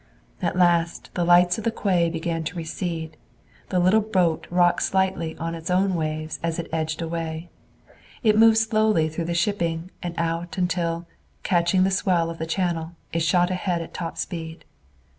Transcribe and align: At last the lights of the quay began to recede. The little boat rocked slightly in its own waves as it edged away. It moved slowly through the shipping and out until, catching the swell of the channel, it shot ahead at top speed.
At 0.41 0.55
last 0.55 1.11
the 1.13 1.23
lights 1.23 1.59
of 1.59 1.63
the 1.63 1.69
quay 1.69 2.09
began 2.09 2.43
to 2.45 2.57
recede. 2.57 3.17
The 3.69 3.77
little 3.77 4.01
boat 4.01 4.47
rocked 4.49 4.81
slightly 4.81 5.37
in 5.39 5.53
its 5.53 5.69
own 5.69 5.93
waves 5.93 6.39
as 6.41 6.57
it 6.57 6.67
edged 6.73 7.03
away. 7.03 7.49
It 8.23 8.35
moved 8.35 8.57
slowly 8.57 9.09
through 9.09 9.25
the 9.25 9.35
shipping 9.35 9.91
and 10.01 10.15
out 10.17 10.57
until, 10.57 11.05
catching 11.43 11.83
the 11.83 11.91
swell 11.91 12.31
of 12.31 12.39
the 12.39 12.47
channel, 12.47 12.93
it 13.13 13.19
shot 13.19 13.51
ahead 13.51 13.79
at 13.83 13.93
top 13.93 14.17
speed. 14.17 14.65